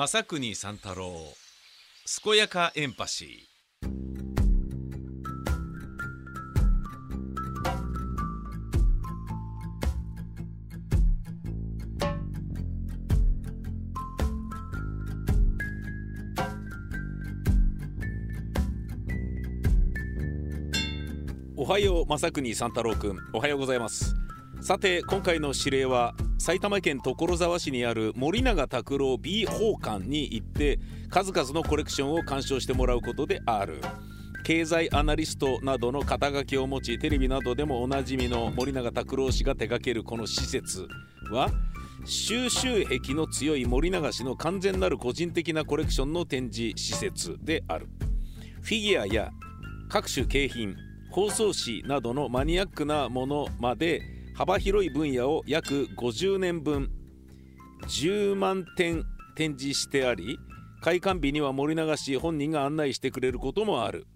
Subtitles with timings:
[0.00, 1.12] 正国三太郎
[2.24, 3.90] 健やかエンパシー。
[21.58, 23.18] おはよう正国三太郎くん。
[23.34, 24.14] おはようございます。
[24.62, 30.78] さて今回の指令は埼玉県所沢市にある森永卓郎 B 宝館に行って
[31.10, 33.82] 数々のコレクションを鑑賞してもらうことである。
[34.42, 40.88] 経済アナリストなどの肩書きを持ちテレビなどでもおなじみの森永卓郎氏が手掛けるこの施設
[41.30, 41.50] は
[42.06, 47.86] 収集癖の強い森永氏の完全なる個人的なコレクションの展示施設である。
[48.62, 49.30] フィギュアや
[49.90, 50.74] 各種景品
[51.10, 56.90] 包装紙などのマニアックなものまで幅広い分野を約50年分
[57.82, 59.04] 10万点
[59.36, 60.38] 展示してあり
[60.80, 64.06] 開館日には森永氏本人が案内してくれることもある。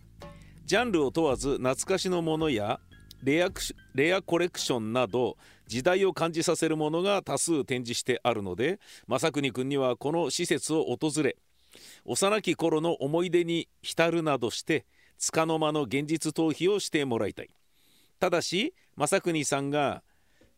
[0.65, 2.81] ジャンルを問わず懐かしのものや
[3.23, 3.51] レア
[3.95, 11.37] レアコレクションなど時代を感じさせるものが多数展示してあるので正邦君にはこの施設を訪れ
[12.07, 14.87] 幼き頃の思い出に浸るなどして
[15.19, 17.51] 束の間の現実逃避をしてもらいたい。
[18.19, 20.03] ただし正邦さんが、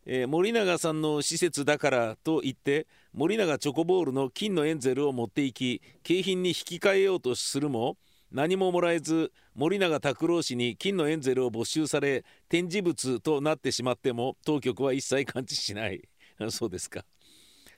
[0.06, 7.96] えー、森永さんの施設だからと言って森永チョコボールの金のエンゼルを持っていき景品に引き換えようとするも
[8.30, 16.02] 何ももらえず森永拓郎氏に金のエンゼルを没収され展示物となってしまっても当局は一切感知しない。
[16.50, 17.04] そうですか。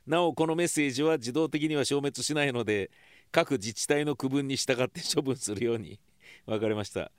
[0.06, 2.90] なおこのメッセージは自動的には消滅しないので
[3.30, 6.00] 各自治体の区分に従って処分するように。
[6.46, 7.12] 分かりました。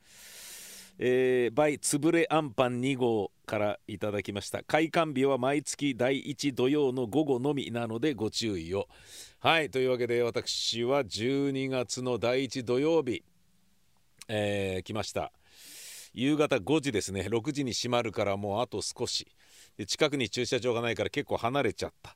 [1.01, 4.63] えー、バイつぶれあんパン2号からいただきました。
[4.63, 8.87] 開館日は毎月第1土曜の午後のみなのでご注意を。
[9.39, 13.23] はいというわけで私は12月の第1土曜日
[14.27, 15.31] えー、来ました。
[16.13, 17.27] 夕方5時ですね。
[17.29, 19.27] 6時に閉まるからもうあと少し。
[19.77, 22.15] で近くに駐車場がないから結構離れちゃった。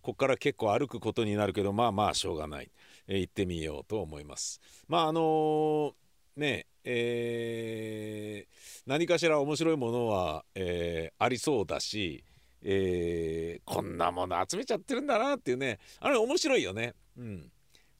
[0.00, 2.70] こっから結構歩くことになるけどまあまあしょうがない、
[3.06, 4.60] えー、行ってみようと思います。
[4.88, 5.92] まああのー、
[6.36, 12.24] ねえー、何かしら面白いものは、えー、ありそうだし、
[12.62, 16.94] えー、こんなもの集めちゃってるんだなっていうねあれ面白いよね。
[17.16, 17.50] うん、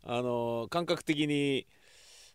[0.05, 1.67] あの感覚的に、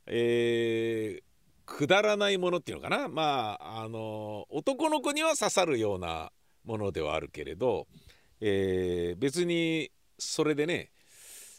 [0.05, 1.21] え
[1.65, 6.31] くだらないものっていうのかなまああの男の子には刺さるような
[6.63, 7.87] ものではあるけれど、
[8.39, 10.91] え別にそれでね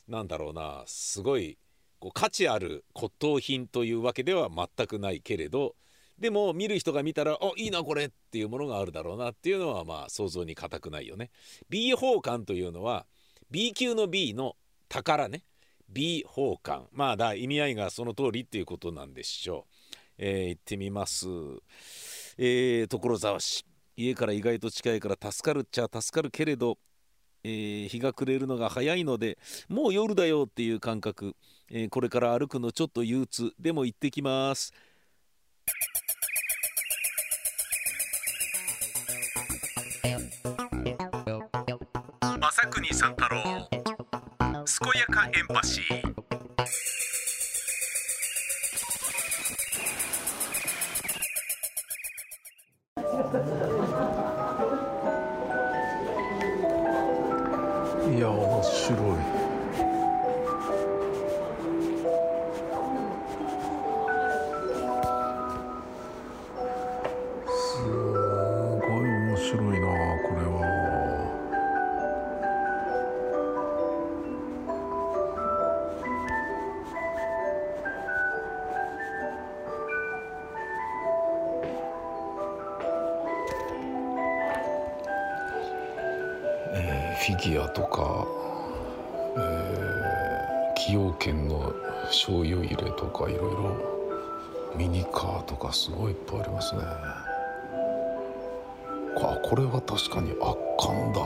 [0.09, 1.59] 何だろうなすごい
[1.99, 5.75] こう価値ある骨董品というわけでは全くないけれど
[6.19, 11.31] でも見る人が見たら「あいいなこれ」っていうものがあるだろうなっていうのはまあ想像に難くないよね。
[11.69, 13.07] B 宝冠というのは
[13.51, 14.57] B 級の B の
[14.89, 15.45] 宝ね
[15.89, 19.75] B 宝冠まあだ意味合いがその通りっていうことなんでしょう。
[20.21, 21.27] えー、行ってみます。
[22.37, 23.65] えー、所沢市
[23.97, 26.79] 家から意外と近いから助かるっちゃ助かるけれど
[27.45, 29.39] えー、日が暮れるのが早いので
[29.69, 31.37] もう夜だよっていう感覚、
[31.71, 33.53] えー、これから歩くのちょっと憂鬱。
[33.59, 34.73] でも行ってきます。
[42.41, 43.69] 朝国三太郎。
[43.71, 46.08] 健やかエンパシー。
[87.39, 88.27] ギュアとか、
[89.37, 89.79] えー、
[90.89, 91.73] 崎陽軒の
[92.07, 93.77] 醤油入れとかいろいろ
[94.77, 96.83] ミニカーとかすごいいっぱいありますね。
[99.21, 100.39] あこれは確かに圧
[100.79, 101.21] 巻だ。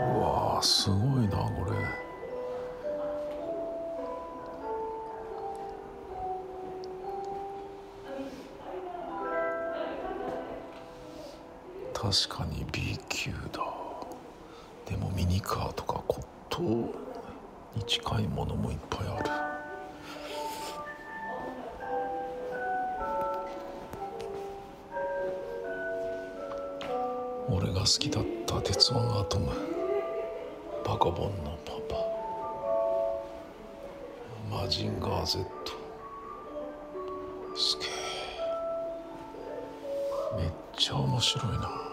[0.00, 1.07] うわすごい。
[12.10, 13.60] 確かに B 級だ。
[14.86, 16.88] でもミニカーとか骨董
[17.76, 19.30] に近いものもいっぱいある。
[27.50, 29.52] 俺が好きだった鉄腕アトム。
[30.86, 31.72] バカボンのパ
[34.50, 34.62] パ。
[34.62, 35.44] マジンガー Z
[37.54, 37.84] すげ
[40.38, 40.40] え。
[40.40, 41.87] めっちゃ面白いな。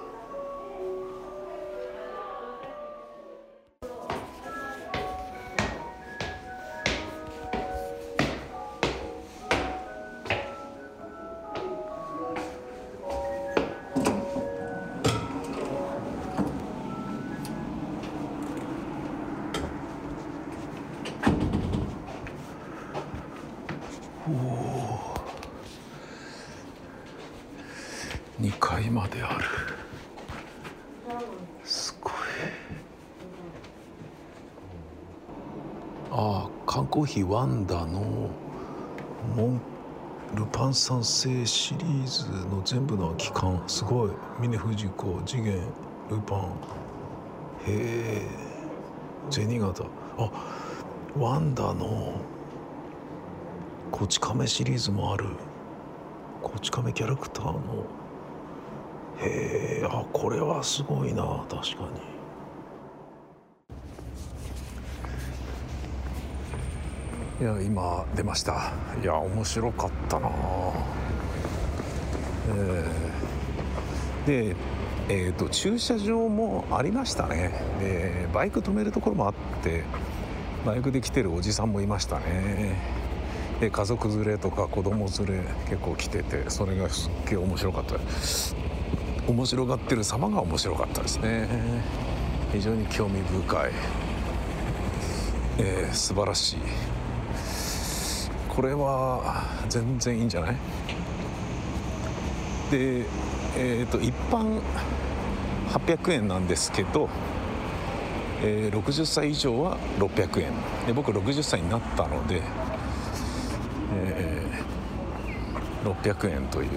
[37.06, 38.02] ーヒワンダの
[39.36, 39.62] モン
[40.34, 44.10] ルパン三世シリーズの全部の期間すごい
[44.40, 45.54] 峰不二子次元
[46.10, 46.40] ルパン。
[47.68, 48.22] へえ
[49.30, 49.84] 銭形
[50.18, 50.32] あ
[51.18, 52.26] ワンダの
[53.92, 55.26] こち亀シリーズもある。
[56.42, 57.86] こち亀キャラクターの。
[59.22, 62.15] へえあこれはすごいな確かに。
[67.46, 68.74] や今出ました。
[69.02, 70.30] いや面白かったな。
[72.48, 74.56] えー、で
[75.08, 77.52] えーと、駐車場もありましたね。
[77.80, 79.34] でバイク止めるところもあっ
[79.64, 79.84] て
[80.66, 82.76] バイクで来てるおじさんもいましたね。
[83.60, 87.96] で家族連れとか子供連れ結構来ててそれがすっげえ面白かった。
[89.28, 91.48] 面白がってる様が面白かったですね。
[92.52, 93.72] 非常に興味深い、
[95.60, 96.95] えー、素晴らしい。
[98.56, 100.56] これは全然いいんじゃない？
[102.72, 103.06] で
[103.58, 104.60] えーと、一般
[105.70, 107.10] 800円なんですけど、
[108.44, 110.52] えー、60歳以上は600円。
[110.86, 112.42] で僕60歳になったので、
[113.94, 116.70] えー、600円という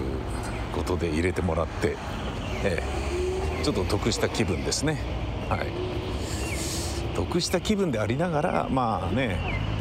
[0.73, 1.97] ことで入れてもらって、
[2.63, 5.01] えー、ちょっと得した気分ですね。
[5.49, 5.67] はい。
[7.15, 9.37] 得した気分でありながらまあね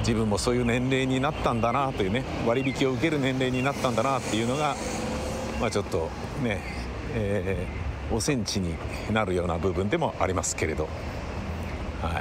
[0.09, 4.75] 自分もそういう年齢になったんだなというね割引を受ける年齢になったんだなっていうのが
[5.61, 6.09] まあちょっと
[6.43, 6.79] ね
[7.15, 8.75] えー、おセンチに
[9.11, 10.89] なるような部分でもありますけれど、
[12.03, 12.21] は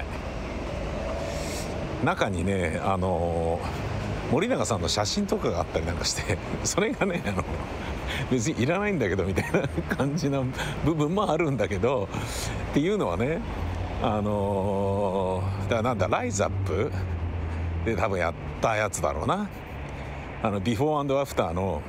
[2.01, 3.59] い、中にねあの
[4.31, 7.43] 森永さんの写真とかがあったりなんかしてそれがねあの
[8.31, 10.45] 別にいらないんだけどみたいな感じの
[10.85, 12.07] 部分もあるんだけど
[12.71, 13.39] っていうのはね
[14.01, 16.91] あのだからなんだライザップ
[17.87, 19.47] で多分やったやつだろうな。
[20.43, 21.81] あのビフォーアフターの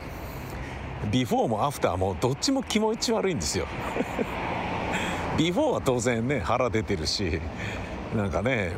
[1.11, 3.67] ビフォーもアフターもどっちも気持ち悪いんですよ。
[5.37, 7.41] ビフォーは当然ね腹出てるし
[8.17, 8.73] なんかね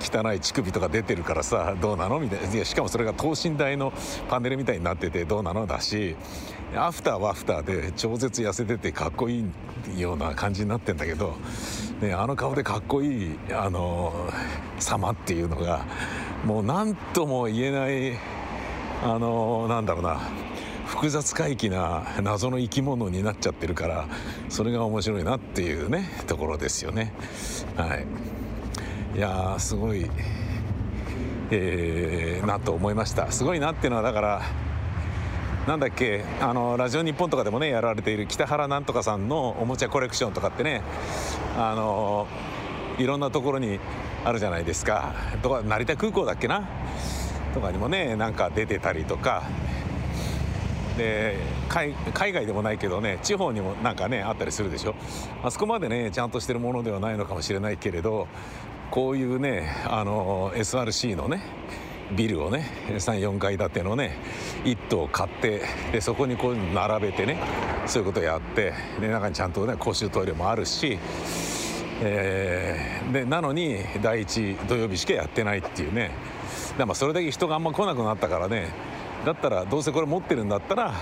[0.00, 2.62] 汚い乳首とか出てるからさどうなのみたいな。
[2.62, 3.92] いしかもそれが等身大の
[4.28, 6.16] パネルみたいになっててどうなのだし
[6.76, 9.42] アフターはアフターで超絶痩せててかっこい
[9.96, 11.34] いような感じになってんだけど、
[12.02, 14.12] ね、あの顔でかっこいいあの
[14.78, 15.86] 様っていうのが
[16.44, 18.18] もう何とも言えない
[19.04, 20.20] あのなんだろうな
[20.86, 24.08] 複雑回帰な謎の生き物になっちゃってるから
[24.48, 27.12] それが面白いなっていうねところですよね。
[27.76, 28.06] はい。
[29.16, 30.08] いやすごい
[31.50, 33.30] えー、なと思いました。
[33.30, 34.42] すごいなっていうのはだから
[35.66, 40.82] なんだっけあのラジオ日本とかでもねやられている北原なんとかさんのおもちゃコレクションとかってね
[41.58, 42.26] あの
[42.98, 43.78] いろんなところに
[44.24, 45.14] あるじゃないですか。
[45.42, 46.68] とか成田空港だっけな？
[47.54, 49.44] とかにもねなんか出てたりとか。
[50.96, 51.36] で
[51.68, 51.94] 海
[52.32, 54.96] 外でもないけどね地方にもなんかねあったりするでしょ？
[55.44, 58.26] あそこまでねちゃんとしてるものではないのかもしれないけれど
[58.90, 61.40] こういうねあの SRC のね
[62.16, 64.16] ビルをね34階建てのね
[64.64, 67.38] 1棟買ってでそこにこう並べてね
[67.86, 70.98] そういうことをやってで中にちゃんとね公衆トイレもあるし、
[72.00, 76.10] えー、でなのに第1土曜日しかやってないっていうね。
[76.78, 78.72] だまそれだけ人があんま来なくなったからね。
[79.24, 80.94] だったらどうせこれ持ってるんだったら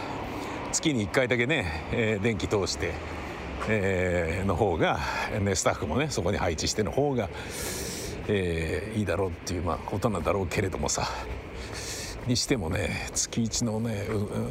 [0.73, 2.93] 月に1回だけね、えー、電気通して、
[3.69, 5.00] えー、の方が、
[5.41, 7.29] ね、スタッフもねそこに配置しての方が、
[8.29, 11.09] えー、いいだろうっていう、まあ、ことなんだろうけれどもさ。
[12.26, 14.05] にしてもね月1のね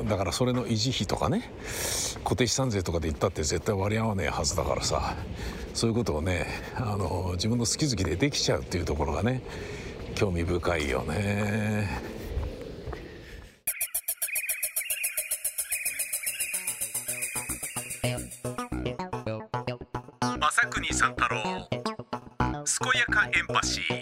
[0.08, 1.52] だからそれの維持費とかね
[2.24, 5.14] 固定資産税とかで言ったって絶対割り合わねえはずだからさ。
[5.76, 9.44] そういうことをねあの自分の好き好きでできちゃうっていうところがね
[10.16, 12.16] 興味深いよね。
[20.94, 21.44] 三太郎。
[21.44, 24.02] 健やかエンパシー。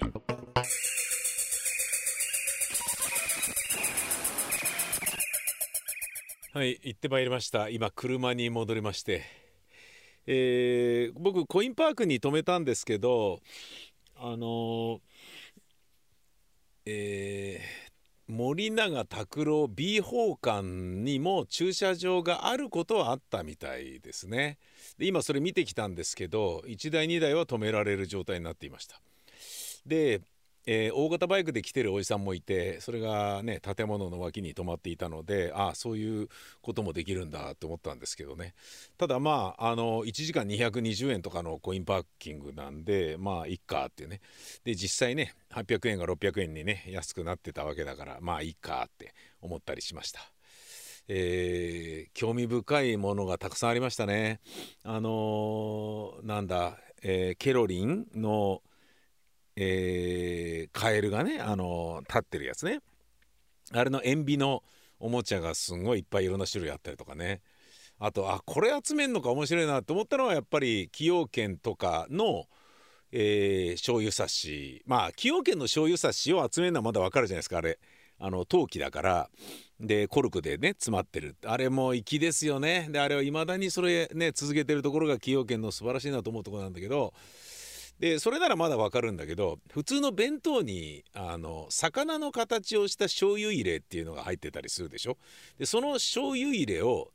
[6.54, 7.68] はい行ってまいりました。
[7.70, 9.24] 今車に戻りまして。
[10.26, 13.40] えー、僕コインパークに止めたんですけど
[14.16, 15.02] あの、
[16.86, 24.58] えー、森永卓郎 B 宝館にも駐車場があることはあったみたいですね。
[24.98, 29.02] で今それ見てきたんですけど1台2台は止められる状態になっていました。
[29.86, 30.22] で
[30.66, 36.30] えー、大型バイクで来てるおじさんもいてそれがね建物の脇に止まっていたのでああそういう
[36.62, 38.54] こともできるんだと思ったんですけどね
[38.98, 44.22] ただまああの1時間220円とかのコインパーキングなんでまあいっかってね
[44.64, 50.22] で実際ね800円が600円にね安くなってたわけだからまあいっかって思ったりしました。
[51.10, 54.40] えー、興味深いものがたくさんありましたね。
[54.84, 58.62] あのー、なんだ、えー、ケロリンの
[59.56, 62.80] えー、カエルがね、あの立ってるやつね。
[63.72, 64.64] あれの塩ビの
[65.00, 67.42] おもちゃがすごいいっぱいいろんな種類あったりとかね。
[68.00, 72.46] あとあこれ集めんのか面白いなと思ったのはやっぱり崎陽軒とかの、
[73.12, 74.82] えー、醤油差し。
[74.86, 77.58] まあ崎陽軒の醤油差しを集めるのはまだわかるじゃないですか。
[77.60, 77.80] あれ
[78.20, 79.30] あの陶器だから。
[79.80, 81.36] でコルクでね詰まってる。
[81.46, 82.88] あれも粋ですよね。
[82.90, 87.14] であれはいまだにそれね続けてるところが崎陽軒の素晴らしいなと思うところなんだけど。
[88.00, 95.18] でそれならまだわかるんだけど普通の弁当にあの魚の形をした醤油入れっていうのが入ってたりするでしょ？
[95.58, 97.12] でその醤油入れを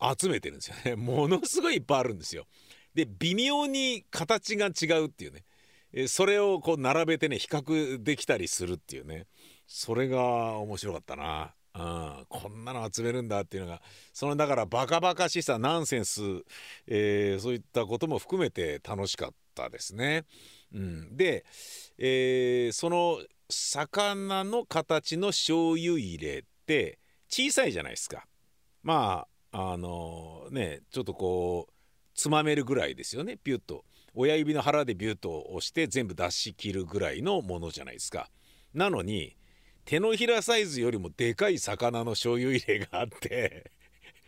[0.00, 0.96] 集めてるんですよね。
[1.00, 2.46] ものすごいいっぱいあるんですよ。
[2.94, 5.44] で微妙に形が違うっていうね。
[6.08, 9.26] それをこう並べてね比較できたりするっていうね。
[9.66, 11.54] それが面白かったな。
[11.74, 16.20] うん、こんなの集めるんだっていうのがそのだからバカバカしさナンセンス、
[16.86, 19.41] えー、そういったことも含めて楽しかった。
[19.54, 20.24] たですね。
[20.74, 21.44] うん、で、
[21.98, 28.26] えー、その魚の形の醤油入れって小さいじゃないですか。
[28.82, 31.72] まああのねちょっとこう
[32.14, 38.28] つまめるぐらいですよねピュッと親指の腹でビュッと押して全部出し切るぐらいのものじゃないですか。
[38.74, 39.36] なのに
[39.84, 43.70] 手のひらサイズよりもでかい魚の醤油入れがあって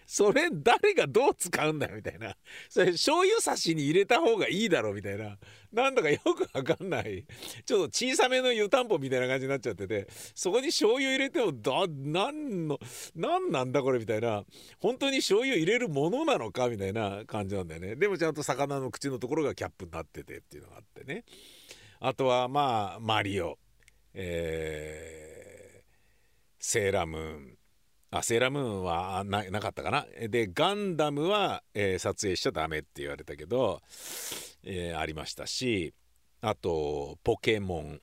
[0.07, 2.37] それ誰がどう使うんだよみたいな。
[2.69, 5.39] それ醤油差しに入れた方がいいだろみたいな。
[5.73, 7.25] なんだかよくわかんない。
[7.65, 10.09] ちょっと小さめの湯たんぽみたいな感じになっちゃってて。
[10.35, 12.79] そこに醤油入れてもだ何の
[13.15, 14.45] 何なんだこれみたいな。
[14.81, 17.97] 本当に醤油入れるものなのかみたいな感じなんだよね。
[17.97, 21.25] でもちゃんと魚の口のところがキャップになっててっていうのがあってね。
[22.01, 23.59] あとはまあマリオ。
[24.13, 25.35] えー
[26.67, 27.54] セーラムーン。
[28.17, 30.07] あセーラームーンはなかったかな？
[30.29, 33.81] でガンダムは、えー、撮影しちゃダメって言われたけど、
[34.63, 35.93] えー、ありましたし
[36.41, 38.01] あとポケモン、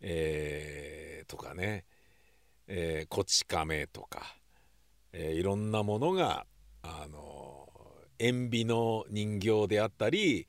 [0.00, 1.84] えー、とかね、
[2.66, 4.36] えー、こち亀とか、
[5.12, 6.46] え、いろんなものが
[6.82, 7.68] あの
[8.18, 10.46] 塩ビの人形であったり、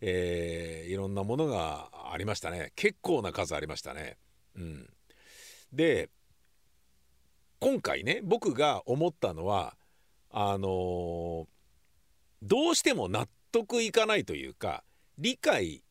[0.00, 2.72] えー、いろんなものがありましたね。
[2.76, 4.16] 結構な数ありましたね。
[4.56, 4.88] うん、
[5.70, 6.08] で
[7.58, 9.74] 今回ね僕が思ったのは
[10.30, 11.46] あのー、
[12.42, 14.84] どうしても納得いかないというか
[15.18, 15.82] 理解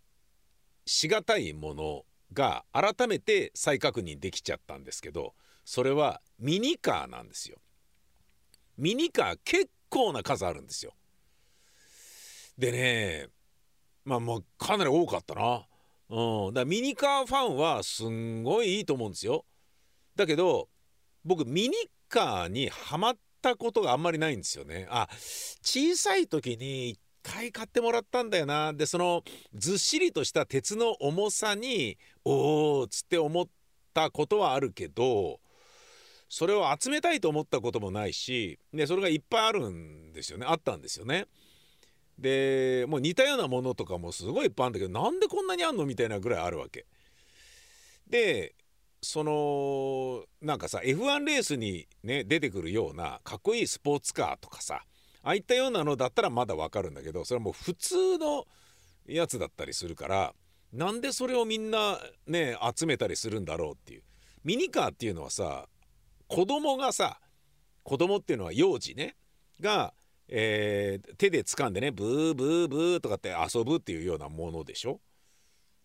[0.86, 7.58] しがたいものが改めて再確認できちゃったんですけどそれはミニカーなんですよ。
[8.78, 10.94] ミニカー結構な数あるんですよ。
[12.58, 13.28] でね
[14.04, 15.66] まあもうかなり多かったな。
[16.08, 19.44] うん、だミニカーファンはすんごいいいと思うんですよ。
[20.16, 20.70] だけど
[21.26, 21.76] 僕ミニ
[22.08, 24.88] カーにはまったことがあんまりないんですよね。
[24.90, 25.08] あ
[25.62, 29.24] 小さい時に1回買ってもらったんだよなでその
[29.56, 33.48] ずっしりとした鉄の重さにおおつって思っ
[33.94, 35.40] たことはあるけど
[36.30, 41.26] それを集めたいと思ったこともないしでそれがいっぱいあるんですよねあったんですよね。
[42.20, 45.86] でもう似たようなものとかもすごいいっぱいあるんだけどなんでこんなにあんの？
[45.86, 46.86] みたいなぐらいあるわけ。
[48.08, 48.54] で
[49.06, 54.82] そのなんかさ F1 レースにね出てくるようなかっこいいスポーツカーとかさ
[55.24, 58.46] ああいったようなのだったらまだわかるんだけどそれはもう普通の
[59.08, 60.34] やつだったりするから
[60.74, 64.04] なんでそれをみんなね集めたりするんだろうっていう
[64.44, 65.68] ミニカーっていうのはさ
[66.28, 67.20] 子供がさ
[67.84, 69.16] 子供っていうのは幼児ね
[69.62, 69.94] が、
[70.28, 75.00] えー、手で掴んでねブーブーブーとかって遊ぶっていうようなものでしょ？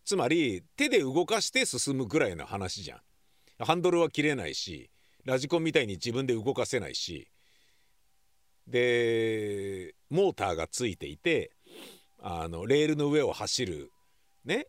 [0.03, 2.99] つまり手で動かして進むぐらいの話じゃん。
[3.65, 4.89] ハンドルは切れないし
[5.25, 7.27] ラジコンみたいに自分で動かせないし
[8.67, 11.51] でモーターがついていて
[12.21, 13.91] あのレールの上を走る
[14.45, 14.67] ね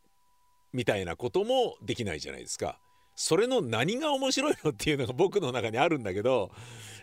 [0.73, 2.79] みたいなこともできないじゃないですか。
[3.15, 6.51] それの何が面白いのっていうのが僕の中にあるんだけど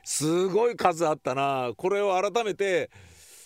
[0.03, 2.89] すごい数あったなこれを改めて、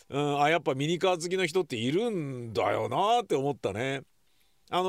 [0.10, 4.04] うん、あやっぱミニカー好きの人っているんだよなって思ったね。
[4.70, 4.84] あの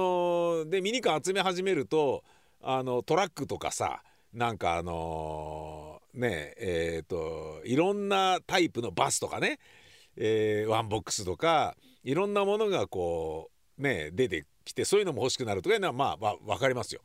[0.64, 2.23] ー、でミニカー集め始めると
[2.66, 4.02] あのトラックとかさ
[4.33, 9.59] なんかあのー、ねえっ、ー、といろんなタイプのバスとかね、
[10.16, 17.02] えー、ワンボックスとかいろんなものがこうね出てきてそういうのも欲しくなるとかいうのはまあ、分かりますよ。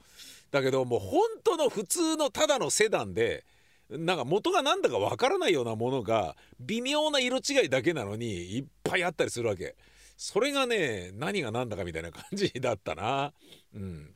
[0.49, 3.45] だけどもう本当の普通のただのセダンで
[3.89, 9.75] なんか元が何だかわからないようなものが微妙な色違いだけなのにいっぱいあったりするわけ。
[10.15, 13.33] それがね何が何だかみたいな感じだったな。
[13.73, 14.15] うん。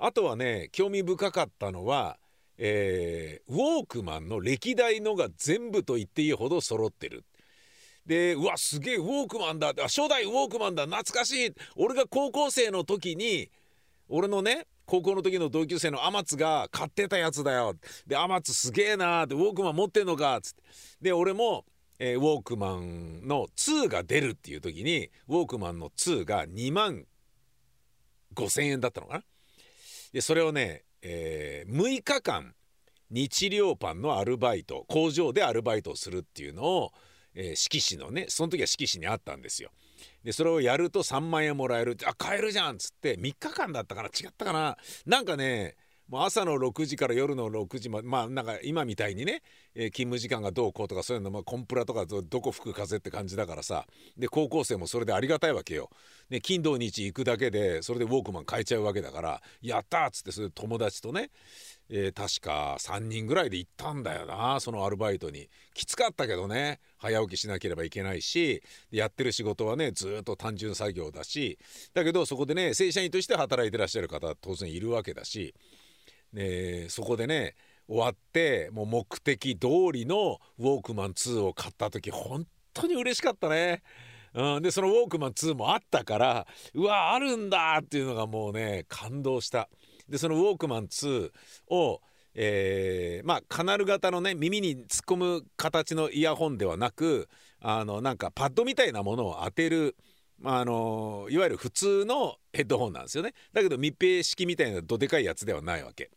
[0.00, 2.18] あとはね興味深かったのは
[2.62, 7.24] えー、ウォークマンの歴代のが全部と言っていいほど揃ってる。
[8.04, 9.72] でうわすげえウォークマンだ。
[9.74, 10.84] 初代ウォークマンだ。
[10.84, 11.54] 懐かしい。
[11.74, 13.50] 俺が高校生の時に
[14.08, 17.74] 俺のね高校の時の同級生の天津が買ってたやつだよ。
[18.06, 20.62] で天津すげえなってウォークマン持ってんのかっつって。
[21.00, 21.64] で俺も、
[21.98, 27.06] えー、ウォークマンの2が出るっていう時にウォークマンの2が2万
[28.34, 29.24] 5,000円だったのかな。
[30.12, 32.54] でそれをね、えー、6日間
[33.10, 36.92] 日料パンのアルバイト工場でアルバイトをするっていうのを、
[37.34, 39.70] えー、色紙のねその時は色紙にあったんですよ。
[40.24, 41.96] でそれをやると3万円もらえる。
[42.06, 44.08] あ買えるじゃんっつって3日間だったかな？
[44.08, 44.76] 違ったかな？
[45.06, 45.76] なんかね
[46.10, 49.42] もう朝の6時から夜の6時までまあなんか今みたいにね、
[49.76, 53.86] えー、勤務時間がどうこうとかそういうの、まあ、コンプラとかどこ吹く風って感じだからさ
[54.18, 55.88] で高校生もそれでありがたいわけよ。
[56.28, 61.30] ね金土日行くだけでそれでウォークマン買えちゃうわけだからやったっつってそれ友達とね
[61.92, 71.58] えー、確か3人ぐらいで行ったんだよなそのアルバイトにきつかったけどね早起きしなければいけないしやってる仕事はねずっと単純作業だし
[71.92, 75.52] だけどそこでね正社員として働いてらっしゃる方当然いるわけだし、
[76.32, 77.54] ね、そこでね
[77.88, 83.82] 終わってもう目的通りのウォークマン2を買った時本当に嬉しかったね。
[84.32, 89.68] うん、でそのウォークマン2もあったからうわあるんだっていうのがもうね感動した。
[90.08, 91.30] でそのウォークマン2
[91.68, 92.00] を
[92.34, 97.28] えー、まあカナル型のね耳に突っ込む形のイヤホンではなく
[97.60, 99.96] あのなんかパッドみたいなものを当てる、
[100.38, 106.10] まあ、あのいわゆる普通のヘッドホンなんですよねだけど密閉式みたいなどでかいやつではないわけ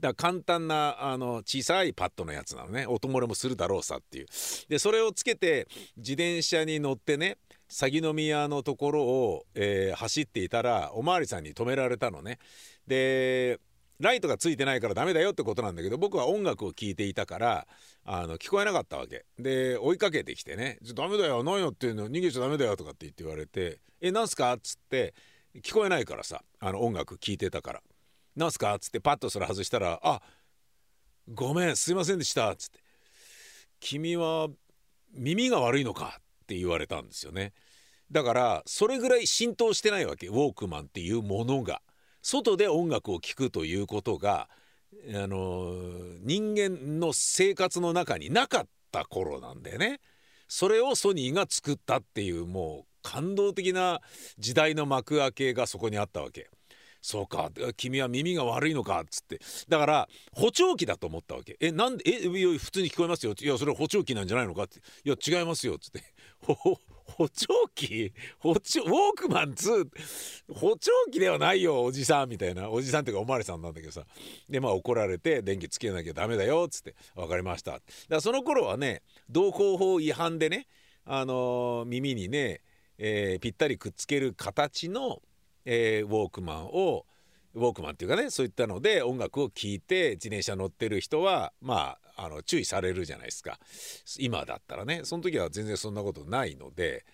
[0.00, 2.86] だから簡単なあの小さいパッドのやつなのね。
[2.86, 4.26] 音漏れもするだろうさっていう。
[4.68, 7.36] でそれをつけて自転車に乗ってね
[7.68, 12.38] 鷺宮のところを、えー、走っていたらおまわりさんに止められたのね。
[12.86, 13.60] で
[14.00, 17.66] ライトがついてないからダメだよってことなんだけど僕は音楽を聴いていたから
[18.04, 19.26] あの聞こえなかったわけ。
[19.38, 25.12] で追いかけてきてね「ダメだよ何よっていうの逃げちゃダメだよ」とかって言って言われて「えなんすか?」っつって
[25.62, 27.82] 聞こえないからさあの音楽聴いてたから
[28.36, 30.22] 「なんすか?」っつってパッとそれ外したら「あ
[31.28, 32.80] ごめんすいませんでした」っつって
[33.80, 34.48] 「君は
[35.12, 37.52] 耳が悪いのか?」って言われたんですよね
[38.10, 41.82] だからそれぐらい浸透してないわけウォークマンっていうものが。
[42.22, 44.50] 外で音楽を聴くということが
[45.08, 45.72] あの
[46.20, 50.00] 人間の生活の中になかった頃なんだよね。
[50.46, 54.02] それをソニーが作ったっていうもう感動的な
[54.38, 56.50] 時代の幕開けがそこにあったわけ。
[57.02, 57.50] そうか。
[57.76, 59.40] 君は耳が悪いのかっつって。
[59.68, 61.56] だから補聴器だと思ったわけ。
[61.60, 63.34] えなんでえ普通に聞こえますよ。
[63.38, 64.78] いやそれは補聴器なんじゃないのかって。
[65.04, 66.02] いや違いますよっつって。
[66.40, 68.12] 補聴器？
[68.38, 69.88] 補聴ウォークマン2
[70.54, 72.70] 補聴器ではないよおじさんみたいな。
[72.70, 74.04] おじさんっていうかおまわりさんなんだけどさ。
[74.48, 76.94] でまあ怒られて電気つけなきゃダメだよっつって。
[77.14, 77.72] 分かりました。
[77.72, 80.66] だからその頃はね道交法違反でね
[81.04, 82.60] あのー、耳にね、
[82.98, 85.22] えー、ぴったりくっつける形の、
[85.64, 87.06] えー、ウォークマンを
[87.54, 93.58] ウォークマンっていうかねそういったので音楽を聴いて自転車乗ってる人はまああの注意されるじゃないですか。
[94.18, 97.04] 今だったらねその時は全然そんなことないので、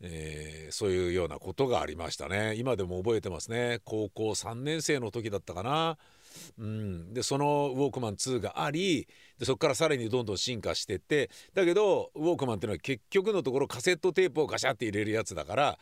[0.00, 2.54] えー、そういうようなことがありましたね。
[2.56, 3.80] 今でも覚えてますね。
[3.84, 5.98] 高校3年生の時だったかな。
[6.58, 15.78] うん、でそのウォークマン2がありでそこからさらにどんどん進化してってだけどウォークマンっていうのは結局のところカセットテープをガシャって入れるやつだから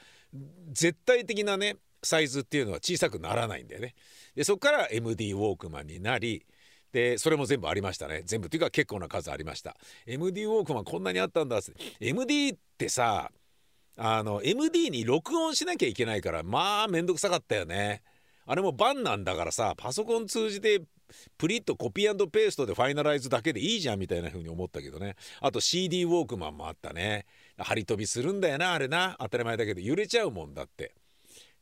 [0.72, 3.94] 絶対的なねサイズっていうのは小さくならないんだよね。
[4.34, 6.44] でそこから MD ウォークマンになり
[6.92, 8.22] でそれも全部ありましたね。
[8.24, 9.76] 全部っていうか結構な数ありました。
[10.06, 11.72] MD ウォークマンこんなにあったんだって。
[12.00, 13.30] MD ってさ
[13.96, 18.02] あの MD に録音しなきゃいけないからまあめんどくさかったよね。
[18.46, 20.82] あれもバンなんだからさパソコン通じて
[21.38, 25.16] プリッとコピーペーストでファイナライズだけでいいじゃんみたいな風に思ったけどね。
[25.40, 27.26] あと CD ウォークマンもあったね。
[27.58, 29.16] 張り飛びするんだよなあれな。
[29.18, 30.94] 当たり前だけど揺れちゃうもんだって。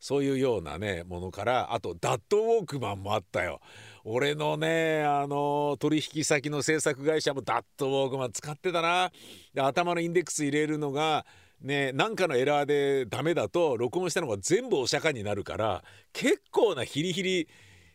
[0.03, 3.61] そういうようなねものからあとダットウォークマンもあったよ。
[4.03, 9.13] 俺のねあの取引先の制作会社もダットウォークマン使ってたな。
[9.53, 11.25] で頭のインデックス入れるのが
[11.61, 17.23] ねなんかのエラーでダメだと録音したのが全部お釈迦になるから結構なヒリヒ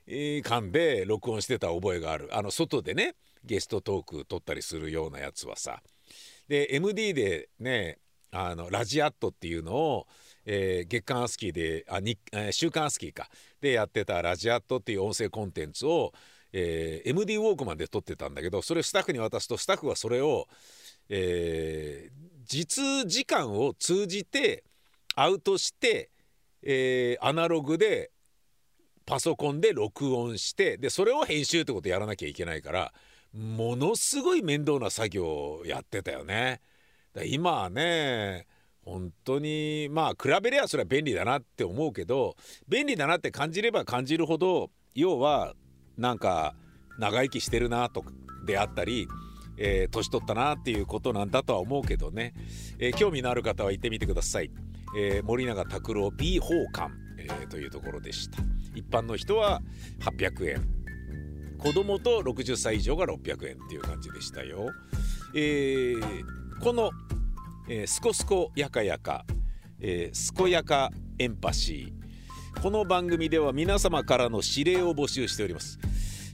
[0.08, 2.30] リ感で録音してた覚えがある。
[2.32, 5.82] あの外でねゲストトーク撮ったりするようなやつはさ。
[6.48, 7.98] で MD でね
[8.30, 10.06] あのラジアットっていうのを、
[10.50, 13.28] えー、月刊アスキーであに、えー、週刊アスキーか
[13.60, 16.14] でやってたラジアットっていう音声コンテンツを、
[16.54, 20.48] えー、MD ウォークマンで撮ってたんだけどそれをスタッフに渡すとスタッフはそれを、
[21.10, 24.64] えー、実時間を通じて
[25.16, 26.08] アウトして、
[26.62, 28.10] えー、アナログで
[29.04, 32.94] パソコンで録音してでそれを編集ってことやらなきゃいけないから
[33.34, 36.62] ものすごい面倒な作業をやってたよね。
[37.26, 38.46] 今はね
[38.88, 42.36] 本当にまあ比べればそれは便利だなって思うけど
[42.68, 45.54] 便利だなって感じれば感じるほど要は
[45.96, 46.54] なんか
[46.98, 48.04] 長生きしてるなと
[48.46, 49.06] であったり、
[49.58, 52.32] えー、年取ったなっていうことなんだとは思うけどね、
[52.78, 54.50] えー、興味のある方は行ってみてください、
[54.96, 58.38] えー、森永拓郎 B 奉還、えー、というところでした。
[58.74, 59.60] 一般の人は
[60.00, 60.78] 800円。
[61.58, 64.70] 子供と60歳以上が600円っていう感じでしたよ。
[65.34, 66.24] えー、
[66.60, 66.92] この、
[67.70, 69.26] えー、スコスコやかやか、
[69.78, 75.78] えー、すこやかエンパシーこの番組では皆様からの指令を募集しております。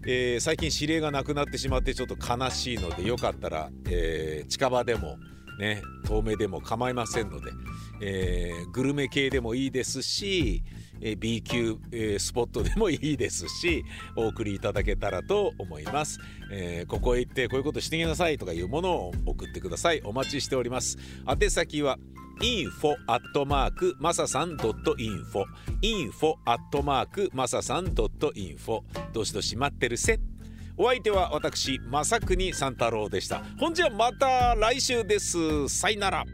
[0.06, 5.18] えー、最近指令がなくなってしまってちょっと悲しいのでよかったら、えー、近場でも
[5.58, 7.50] ね遠目でも構いませんので、
[8.00, 10.62] えー、グルメ系でもいいですし、
[11.18, 11.78] B 級、
[12.18, 13.84] スポットでもいいですし
[14.16, 16.18] お送りいただけたらと思います、
[16.50, 20.00] えここへ行ってこういうことしてきなさいとかいうものを送ってください。
[20.04, 20.98] お待ちしております。
[21.28, 21.98] 宛先は
[22.40, 25.44] info アットマークマサさん .info
[25.82, 28.80] info アットマークマサさん .info
[29.12, 30.18] どしどし待ってるせ。
[30.76, 33.44] お相手は私正国三太郎でした。
[33.60, 35.68] ほんじゃまた来週です。
[35.68, 36.24] さよなら。